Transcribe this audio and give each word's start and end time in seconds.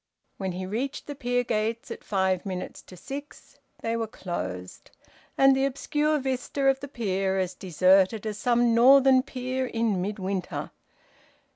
When 0.37 0.53
he 0.53 0.65
reached 0.65 1.05
the 1.05 1.13
pier 1.13 1.43
gates 1.43 1.91
at 1.91 2.03
five 2.03 2.43
minutes 2.43 2.81
to 2.81 2.97
six, 2.97 3.59
they 3.83 3.95
were 3.95 4.07
closed, 4.07 4.89
and 5.37 5.55
the 5.55 5.65
obscure 5.65 6.17
vista 6.17 6.63
of 6.65 6.79
the 6.79 6.87
pier 6.87 7.37
as 7.37 7.53
deserted 7.53 8.25
as 8.25 8.39
some 8.39 8.73
northern 8.73 9.21
pier 9.21 9.67
in 9.67 10.01
mid 10.01 10.17
winter. 10.17 10.71